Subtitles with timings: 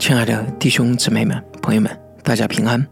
[0.00, 1.94] 亲爱的弟兄姊妹们、朋友们，
[2.24, 2.84] 大家平安，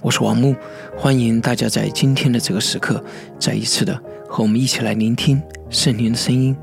[0.00, 0.56] 我是王木，
[0.96, 3.04] 欢迎大家在今天的这个时刻，
[3.38, 3.94] 再一次的
[4.26, 6.56] 和我们一起来聆听圣灵的声音。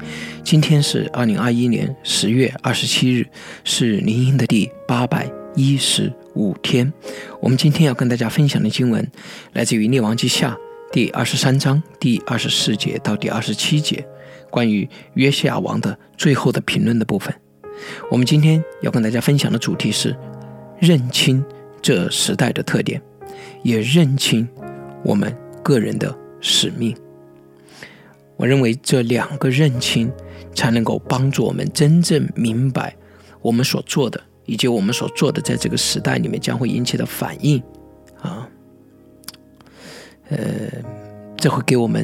[0.44, 3.28] 今天是二零二一年十月二十七日，
[3.64, 6.92] 是灵音的第八百一十五天。
[7.40, 9.08] 我们今天要跟大家分享的经文，
[9.54, 10.58] 来自于列王记下
[10.92, 14.04] 第二十三章第二十四节到第二十七节，
[14.50, 17.32] 关于约西亚王的最后的评论的部分。
[18.10, 20.16] 我们今天要跟大家分享的主题是
[20.80, 21.44] 认清
[21.82, 23.02] 这时代的特点，
[23.64, 24.48] 也认清
[25.04, 26.96] 我们个人的使命。
[28.38, 30.12] 我认为这两个认清
[30.56, 32.96] 才能够帮助我们真正明白
[33.40, 37.62] 我们所做的，以及我们所做的在这个时代里面将会引起的反应。
[38.20, 38.50] 啊，
[40.30, 40.38] 呃，
[41.38, 42.04] 这会给我们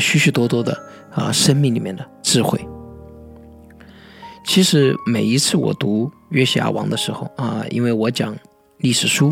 [0.00, 0.76] 许许多多的
[1.12, 2.65] 啊生命里面的智慧。
[4.56, 8.34] 其实每一次我读约西亚王的时候啊，因为我讲
[8.78, 9.30] 历史书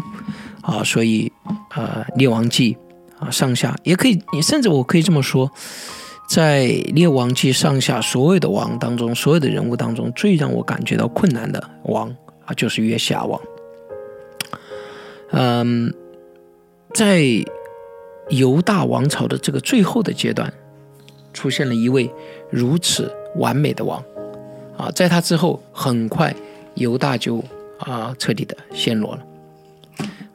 [0.61, 1.33] 啊，所以
[1.75, 2.77] 呃列王记
[3.19, 5.51] 啊上下也可以，你甚至我可以这么说，
[6.29, 12.15] 在列王记上下所有的王当中，所有的人物当中，最让我感觉到困难的王
[12.45, 13.41] 啊，就是约西亚王。
[15.31, 15.91] 嗯，
[16.93, 17.23] 在
[18.29, 20.53] 犹大王朝的这个最后的阶段，
[21.33, 22.13] 出现了一位
[22.51, 24.05] 如此完美的王。
[24.77, 26.35] 啊，在他之后，很快
[26.75, 27.43] 犹大就
[27.79, 29.27] 啊彻底的陷落了。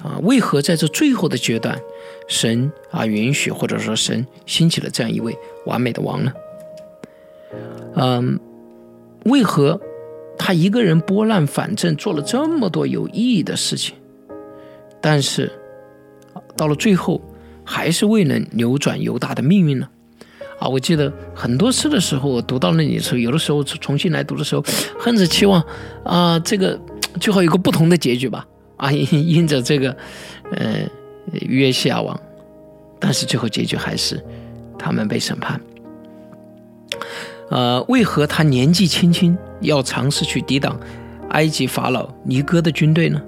[0.02, 1.78] 啊，为何在这最后的阶段，
[2.28, 6.32] 神啊允许或者说神兴起了这样一位完美的王呢？
[7.96, 8.40] 嗯，
[9.26, 9.82] 为何
[10.38, 13.96] 他一个人拨乱反正，做了这么多有意义的事情，
[15.02, 15.52] 但是
[16.56, 17.20] 到了最后，
[17.66, 19.90] 还是未能扭转犹大的命运呢？
[20.60, 24.64] 啊，我记得很多次的时候，我读到那里的时候，有的时候重新来读的时候，
[25.00, 25.64] 恨着期望
[26.04, 26.78] 啊，这个
[27.22, 28.46] 最后有个不同的结局吧。
[28.76, 29.96] 啊，因因着这个，
[30.52, 30.88] 呃，
[31.34, 32.18] 约西亚王，
[33.00, 34.24] 但是最后结局还是
[34.78, 35.60] 他们被审判。
[37.50, 40.80] 呃，为何他年纪轻轻要尝试去抵挡
[41.30, 43.22] 埃及法老尼哥的军队呢？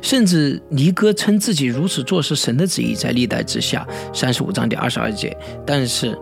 [0.00, 6.16] 甚至尼哥称自己如此做是神的旨意，在历代之下三十五章第二十二节，但是。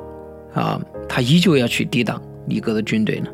[0.54, 3.30] 啊，他依旧要去抵挡尼哥的军队呢。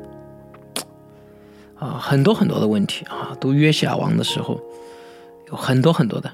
[1.78, 4.58] 啊，很多很多的问题啊，读约西亚王的时候，
[5.50, 6.28] 有很多很多的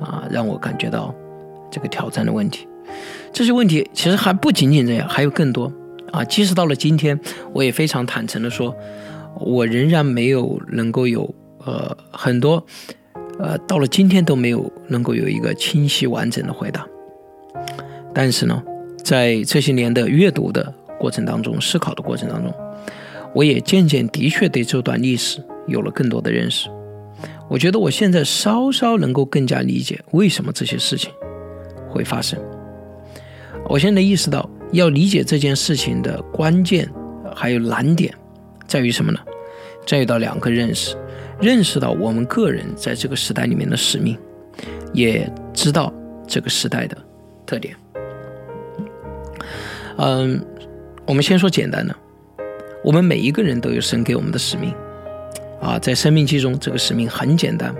[0.00, 1.14] 啊，让我感觉到
[1.70, 2.66] 这个挑战的问题。
[3.30, 5.70] 这些问题其实还不仅仅这样，还有更多
[6.12, 6.24] 啊。
[6.24, 7.20] 即使到了今天，
[7.52, 8.74] 我也非常坦诚的说，
[9.38, 12.64] 我仍然没有能够有呃很多
[13.38, 16.86] 呃到了今天都没有能够有一个清晰完整的回答。
[18.14, 18.62] 但是呢。
[19.06, 22.52] 在这些年的阅读的过程当中，思考的过程当中，
[23.32, 26.68] 我也渐渐的确对这段历史有了更多的认识。
[27.48, 31.12] 我觉得我现在稍稍能够更加理解为什么这些事情
[31.88, 32.36] 会发生。
[33.68, 36.90] 我现在意识到，要理解这件事情的关键
[37.32, 38.12] 还有难点
[38.66, 39.20] 在于什么呢？
[39.86, 40.96] 在于到两个认识：
[41.40, 44.18] 认识到我们个人在这个时代里面的使命，
[44.92, 45.94] 也知道
[46.26, 46.98] 这个时代的
[47.46, 47.72] 特点。
[49.98, 50.44] 嗯，
[51.06, 51.96] 我们先说简单的，
[52.84, 54.74] 我们每一个人都有神给我们的使命，
[55.60, 57.74] 啊，在生命记中，这个使命很简单，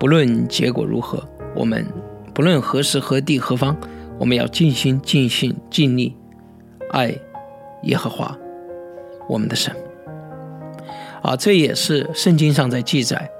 [0.00, 1.22] 不论结果如何，
[1.54, 1.86] 我们
[2.34, 3.76] 不论何时何地何方，
[4.18, 6.16] 我们要尽心尽心尽力
[6.90, 7.14] 爱
[7.84, 8.36] 耶和华
[9.28, 9.72] 我们的神，
[11.22, 13.30] 啊，这也是圣经上在记载，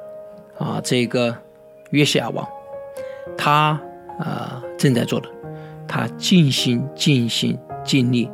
[0.56, 1.36] 啊，这个
[1.90, 2.46] 约西亚王，
[3.36, 3.80] 他
[4.20, 5.28] 啊正在做的，
[5.88, 7.58] 他尽心尽心。
[7.84, 8.28] 尽力，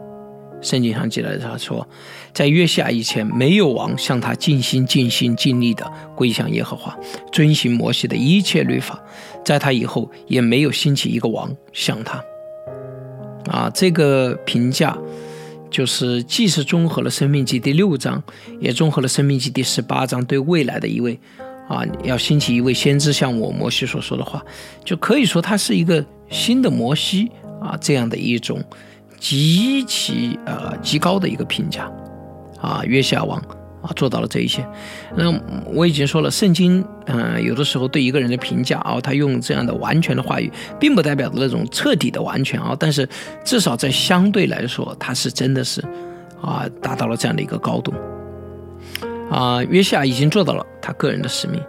[0.60, 1.86] 圣经上记载他说，
[2.32, 6.96] 在约西亚以前，没有王向他尽心尽心尽力的归向耶和华，
[7.30, 8.96] 遵行摩西的一切律法；
[9.44, 12.22] 在他以后，也没有兴起一个王像他。
[13.46, 14.96] 啊，这个评价
[15.70, 18.22] 就是既是综合了《生命记》第六章，
[18.58, 21.20] 也综合了《生命记》第十八章对未来的一位
[21.68, 24.42] 啊，要兴起一位先知像我摩西所说的话，
[24.82, 27.30] 就可以说他是一个新的摩西
[27.60, 28.64] 啊，这样的一种。
[29.18, 31.90] 极其呃极高的一个评价，
[32.60, 33.38] 啊，约西亚王
[33.82, 34.66] 啊做到了这一些。
[35.16, 35.32] 那
[35.66, 43.08] 我已经说了，圣经嗯有的时候对一个人的评价啊，他用这样的完全的话语，并不代表着那种彻底的完全啊，但是
[43.44, 45.82] 至少在相对来说，他是真的是
[46.40, 47.94] 啊达到了这样的一个高度。
[49.30, 51.60] 啊，约西亚已经做到了他个人的使命，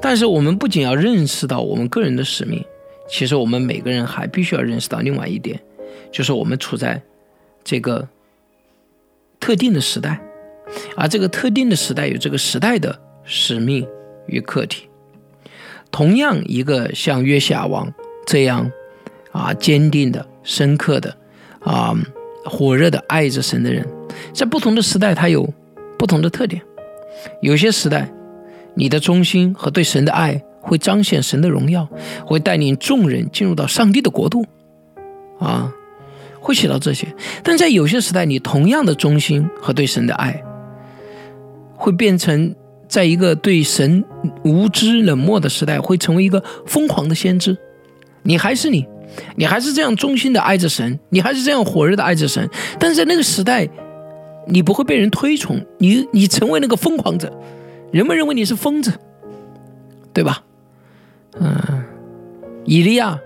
[0.00, 2.62] 但是我们不仅要认识到我们个人的使命，
[3.08, 5.58] 其实我们每个人还必须要认识到另外一点。
[6.12, 7.02] 就是我们处在
[7.64, 8.06] 这个
[9.40, 10.20] 特定的时代，
[10.96, 13.84] 而这个特定的时代有这个时代的使命
[14.26, 14.88] 与课题。
[15.90, 17.92] 同样，一个像约夏王
[18.26, 18.70] 这样
[19.32, 21.16] 啊坚定的、深刻的
[21.60, 21.94] 啊
[22.44, 23.86] 火热的爱着神的人，
[24.32, 25.52] 在不同的时代，他有
[25.98, 26.62] 不同的特点。
[27.40, 28.10] 有些时代，
[28.74, 31.86] 你的忠心和对神的爱会彰显神的荣耀，
[32.24, 34.46] 会带领众人进入到上帝的国度，
[35.38, 35.72] 啊，
[36.42, 37.06] 会写到这些。
[37.42, 40.42] 但在有些时代，你同样的忠心和对神的爱，
[41.76, 42.54] 会变成
[42.86, 44.04] 在一个对神
[44.44, 47.56] 无知冷漠的时代，会成为一个疯狂的先知。
[48.24, 48.86] 你还是你，
[49.36, 52.46] 你还是这样忠心的爱着神，你还是这样火热的爱着神，
[52.78, 53.68] 但是在那个时代。
[54.44, 57.32] 你不会被人推崇，你你成为那个疯狂者，
[57.92, 58.92] 人们认为你是疯子，
[60.12, 60.42] 对吧？
[61.38, 61.84] 嗯，
[62.64, 63.16] 以利亚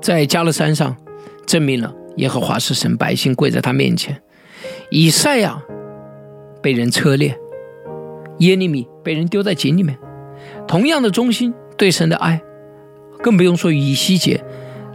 [0.00, 0.96] 在加勒山上
[1.44, 4.20] 证明了耶和华是神，百姓跪在他面前。
[4.90, 5.62] 以赛亚
[6.62, 7.38] 被人车裂，
[8.38, 9.98] 耶利米被人丢在井里面。
[10.66, 12.40] 同样的忠心对神的爱，
[13.22, 14.42] 更不用说以西结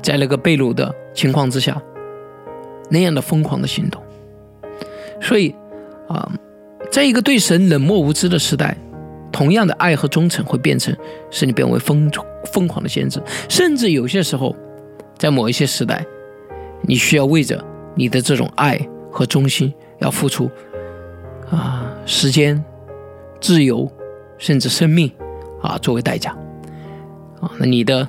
[0.01, 1.81] 在那个被掳的情况之下
[2.89, 4.01] 那样的疯狂的行动。
[5.21, 5.53] 所以，
[6.07, 6.31] 啊，
[6.91, 8.77] 在一个对神冷漠无知的时代，
[9.31, 10.95] 同样的爱和忠诚会变成
[11.31, 12.09] 使你变为疯
[12.53, 14.55] 疯狂的先知，甚至有些时候，
[15.17, 16.05] 在某一些时代，
[16.81, 17.63] 你需要为着
[17.95, 18.79] 你的这种爱
[19.11, 20.49] 和忠心，要付出
[21.49, 22.63] 啊时间、
[23.39, 23.91] 自由，
[24.37, 25.11] 甚至生命
[25.61, 26.31] 啊作为代价
[27.41, 27.51] 啊。
[27.59, 28.07] 那你的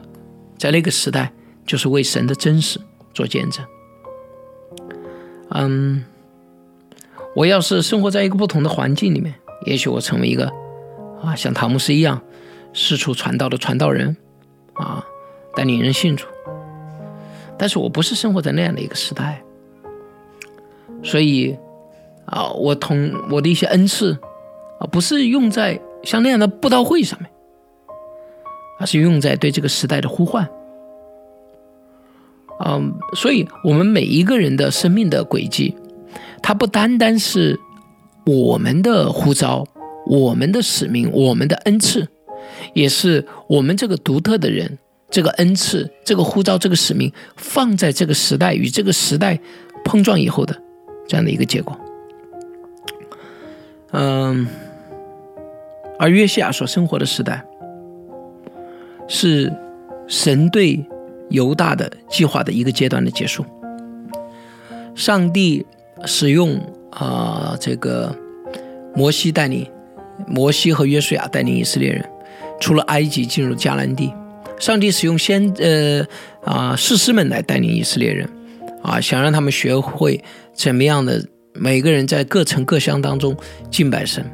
[0.57, 1.33] 在那个时代，
[1.67, 2.81] 就是为神的真实
[3.15, 3.65] 做见证。
[5.51, 6.05] 嗯。
[7.37, 9.33] 我要是生活在一个不同的环境里面，
[9.65, 10.51] 也许我成为一个
[11.23, 12.21] 啊，像塔木斯一样
[12.75, 14.17] 四处传道的传道人，
[14.73, 15.05] 啊，
[15.55, 16.27] 带领人信主。
[17.59, 19.43] 但是我不是生活在那样的一个时代，
[21.03, 21.57] 所以
[22.27, 24.17] 啊，我同我的一些恩赐
[24.81, 27.29] 啊，不是用在像那样的布道会上面，
[28.79, 30.49] 而是用在对这个时代的呼唤。
[32.65, 35.75] 嗯，所以我们每一个人的生命的轨迹。
[36.41, 37.59] 它不单单是
[38.25, 39.67] 我们的呼召、
[40.07, 42.07] 我们的使命、我们的恩赐，
[42.75, 44.79] 也是我们这个独特的人、
[45.11, 49.39] 这个恩赐、这个呼召、这个使命放在这个时代与这个时代
[49.85, 50.55] 碰撞以后的
[51.07, 51.79] 这样的一个结果。
[53.93, 54.47] 嗯，
[55.99, 57.45] 而约西亚所生活的时代，
[59.07, 59.53] 是
[60.07, 60.85] 神对
[61.31, 63.45] 犹大的计划的一个阶段的结束。
[64.95, 65.67] 上帝。
[66.05, 66.57] 使用
[66.93, 68.15] 啊，这个
[68.95, 69.69] 摩西带领
[70.29, 72.09] 摩西和约书亚带领以色列人
[72.61, 74.15] 出了埃及，进入迦南地。
[74.59, 76.07] 上帝使用先呃
[76.45, 78.29] 啊士师们来带领以色列人
[78.83, 80.23] 啊，想让他们学会
[80.53, 81.25] 怎么样的
[81.55, 83.37] 每个人在各城各乡当中
[83.71, 84.25] 敬拜神。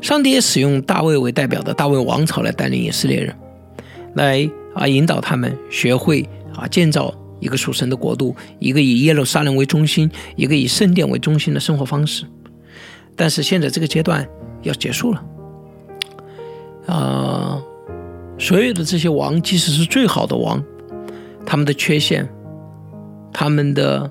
[0.00, 3.34] 上帝也使用大卫为代表的大卫王朝来带领以色列人，
[4.14, 7.14] 来啊引导他们学会啊建造。
[7.40, 12.24] 一个属神的国度，一个以耶路撒冷为中心，一个以圣殿为中心的生活方式。
[13.16, 14.24] 但是现在这个阶段
[14.62, 15.24] 要结束了，
[16.86, 17.31] 啊，
[18.42, 20.60] 所有的这些王，即使是最好的王，
[21.46, 22.28] 他们的缺陷，
[23.32, 24.10] 他们的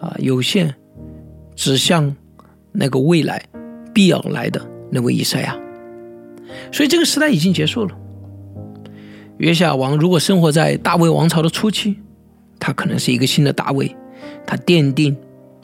[0.00, 0.74] 啊有限，
[1.54, 2.16] 指向
[2.72, 3.44] 那个未来
[3.92, 5.54] 必要来的那位以赛亚。
[6.72, 7.94] 所以这个时代已经结束了。
[9.36, 11.98] 约夏王如果生活在大卫王朝的初期。
[12.64, 13.92] 他可能是一个新的大卫，
[14.46, 15.16] 他奠定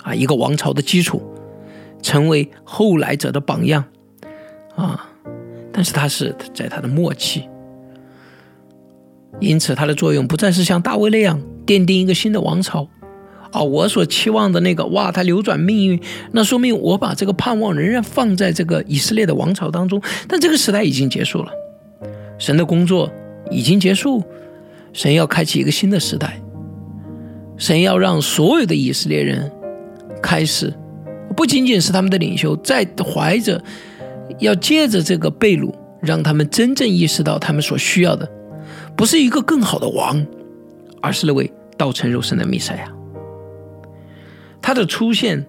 [0.02, 1.22] 啊一个王朝的基础，
[2.02, 3.84] 成为后来者的榜样
[4.74, 5.08] 啊。
[5.72, 7.48] 但是他是在他的末期，
[9.40, 12.88] 因此它的作用不再是像大卫那样奠定一个新的王朝
[13.50, 13.62] 啊。
[13.62, 16.00] 我所期望的那个哇，他扭转命运，
[16.32, 20.02] 那说明我把这个盼望仍然放在这个以色列的王朝当中。
[20.26, 21.50] 但这个时代已经结束了，
[22.38, 23.10] 神的工作
[23.50, 24.22] 已经结束，
[24.92, 26.40] 神要开启一个新的时代。
[27.56, 29.50] 神要让所有的以色列人
[30.22, 30.72] 开始，
[31.36, 33.60] 不仅仅是他们的领袖，在怀着
[34.38, 38.30] 要借着这个被掳，让他们真正意识到他们所需要的，
[38.98, 40.26] 不是一个更好的王，
[41.00, 42.92] 而是那位道成肉身的弥赛亚。
[44.60, 45.46] 他的出现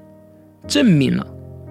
[0.68, 1.26] 证明了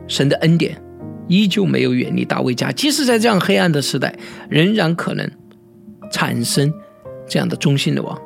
[0.09, 0.83] 神的恩典
[1.29, 4.13] 依旧没有远离大卫家，即使在这样黑暗的时代，
[4.51, 5.31] 仍然可能
[6.11, 6.75] 产生
[7.29, 8.21] 这样的忠心的王。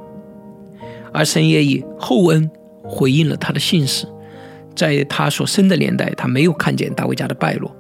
[1.13, 2.51] 而神也以厚恩
[2.83, 4.07] 回应了他的信使，
[4.75, 7.71] 在他所生的年代，他没有看见大卫家的败落。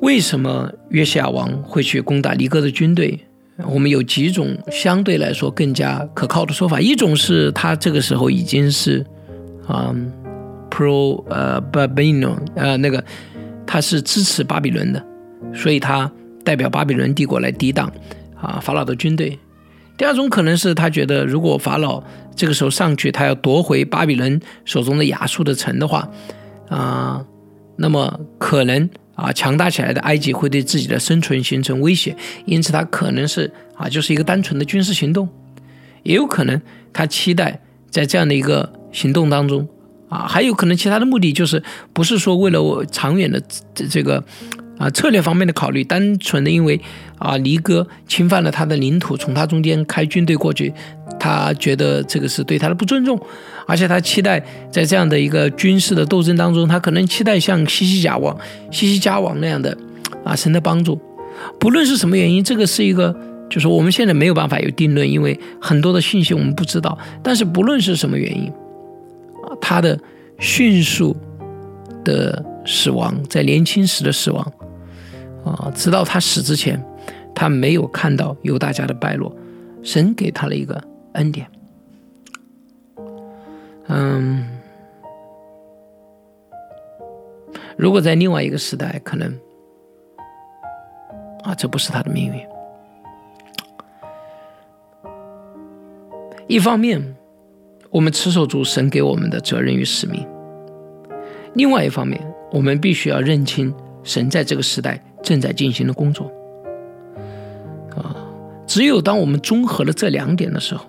[0.00, 3.20] 为什么约西亚王会去攻打尼哥的军队？
[3.68, 6.80] 我们有几种相对来说更加可靠的说法。
[6.80, 9.04] 一种是他这个时候已经是
[9.66, 9.94] 啊
[10.70, 13.04] ，pro 呃 Babylon 呃那个
[13.66, 15.04] 他是支持巴比伦的
[15.54, 16.10] 所以他
[16.44, 17.92] 代表巴比伦帝国来抵挡
[18.34, 19.38] 啊法老的军队。
[19.96, 22.02] 第二种可能是他觉得，如果法老
[22.34, 26.08] 这个时候上去，他要夺回巴比伦手中的亚述的城的话，
[26.70, 27.22] 啊，
[27.76, 28.88] 那么可能
[29.20, 35.28] 啊强大起来的埃及会对自己的生存形成威胁，因此他可能是啊就是一个单纯的军事行动，
[36.02, 36.60] 也有可能
[36.92, 37.60] 他期待
[37.90, 39.68] 在这样的一个行动当中。
[40.08, 41.62] 啊，还有可能其他的目的就是，
[41.92, 43.40] 不是说为了我长远的
[43.72, 44.20] 这这个
[44.80, 46.80] 啊策略方面的考虑，单纯的因为
[47.18, 50.72] 啊离哥侵犯了他的领土，从他中间开军队过去，
[51.20, 53.20] 他觉得这个是对他的不尊重，
[53.66, 58.34] 而且他期待在这样的一个军事的斗争当中，他可能期待像西西甲王、
[58.72, 59.76] 西西加王那样的
[60.24, 60.98] 啊神的帮助。
[61.58, 63.14] 不论是什么原因，这个是一个，
[63.50, 66.98] 就是我们现在没有办法有定论，因为很多的信息我们不知道。
[67.22, 68.48] 但是不论是什么原因。
[68.48, 69.98] 啊他的
[70.38, 71.16] 迅速
[72.04, 74.52] 的死亡，在年轻时的死亡，
[75.52, 76.82] 啊，直到他死之前，
[77.34, 79.34] 他没有看到犹大家的败落，
[79.82, 81.46] 神给他了一个恩典。
[83.88, 84.46] 嗯，
[87.76, 89.38] 如果在另外一个时代，可能
[91.42, 92.46] 啊，这不是他的命运。
[96.46, 97.16] 一方面。
[97.92, 100.24] 我们持守住神给我们的责任与使命。
[101.54, 106.30] 另外一方面，我们必须要认清神在这个时代正在进行的工作。
[107.96, 108.16] 啊，
[108.66, 110.86] 只有当我们综合了这两点的时候，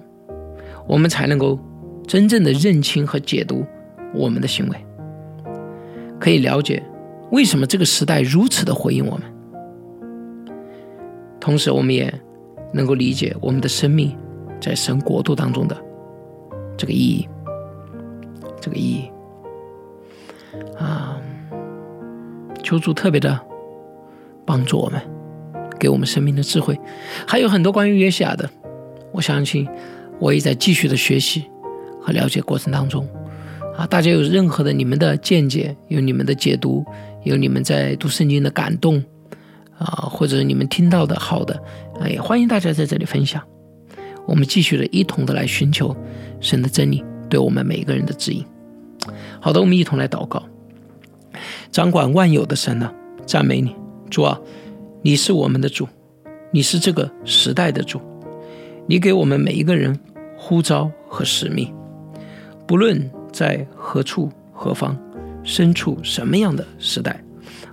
[0.88, 1.60] 我们才能够
[2.08, 3.66] 真正的认清和解读
[4.14, 4.86] 我们的行为，
[6.20, 6.84] 可以了解
[7.32, 9.24] 为什么这个时代如此的回应我们。
[11.40, 12.14] 同时，我们也
[12.72, 14.16] 能够理解我们的生命
[14.60, 15.76] 在神国度当中的。
[16.78, 17.28] 这个意义，
[18.60, 19.12] 这个意义
[20.78, 21.20] 啊，
[22.64, 23.40] 求主特别的
[24.52, 25.02] 帮助我们，
[25.80, 26.78] 给我们生命的智慧，
[27.26, 28.50] 还有很多关于约西亚的，
[29.14, 29.66] 我相信
[30.20, 31.46] 我也在继续的学习
[32.02, 33.08] 和了解过程当中
[33.78, 33.88] 啊。
[33.88, 36.84] 大家有任何的你们的见解，有你们的解读，
[37.24, 39.02] 有你们在读圣经的感动
[39.78, 41.56] 啊，或者你们听到的好的
[41.98, 43.42] 啊，也欢迎大家在这里分享。
[44.26, 45.96] 我们继续的一同的来寻求
[46.42, 48.44] 神的真理，对我们每一个人的指引。
[49.40, 50.44] 好的，我们一同来祷告。
[51.72, 52.92] 掌管万有的神呢，
[53.26, 53.74] 赞美你，
[54.12, 54.40] 主啊，
[55.02, 55.88] 你是我们的主，
[56.52, 58.00] 你是这个时代的主，
[58.86, 59.98] 你给我们每一个人
[60.38, 61.74] 呼召和使命，
[62.68, 64.96] 不论在何处何方，
[65.44, 67.24] 身处什么样的时代，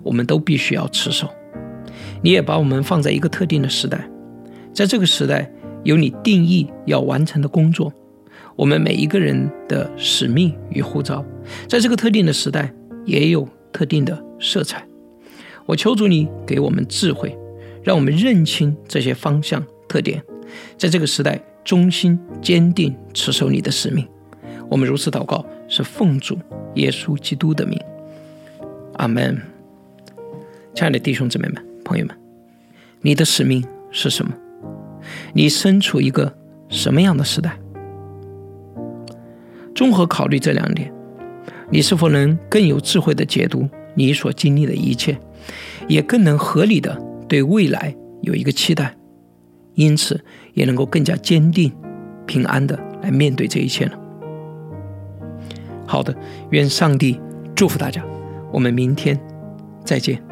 [0.04, 1.28] 我们都必须要持守。
[2.22, 4.08] 你也把我们放在一个特定的时代，
[4.72, 5.52] 在这个时代。
[5.84, 7.90] 有你定义要完成的工作，
[8.56, 11.24] 我们每一个人的使命与呼召，
[11.68, 12.74] 在这个特定的时代
[13.06, 14.84] 也有特定的色彩。
[15.68, 17.36] 我求主你给我们智慧，
[17.82, 20.24] 让我们认清这些方向特点，
[20.78, 24.08] 在这个时代忠心坚定持守你的使命。
[24.70, 26.38] 我们如此祷告，是奉主
[26.76, 27.78] 耶稣基督的名，
[28.94, 29.38] 阿门。
[30.74, 32.16] 亲爱的弟兄姊妹们、朋友们，
[33.02, 34.32] 你的使命是什么？
[35.34, 36.34] 你身处一个
[36.70, 37.58] 什么样的时代？
[39.74, 40.90] 综合考虑这两点，
[41.70, 45.18] 你是否能更有智慧的解读你所经历的一切，
[45.86, 48.96] 也更能合理的对未来有一个期待，
[49.74, 50.22] 因此
[50.54, 51.72] 也能够更加坚定、
[52.26, 53.98] 平安的来面对这一切了？
[55.86, 56.14] 好的，
[56.50, 57.20] 愿上帝
[57.54, 58.04] 祝福大家，
[58.52, 59.18] 我们明天
[59.84, 60.27] 再见。